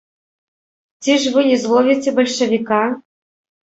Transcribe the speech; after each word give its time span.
Ці 1.05 1.19
ж 1.25 1.35
вы 1.37 1.45
не 1.51 1.61
зловіце 1.67 2.09
бальшавіка? 2.19 2.85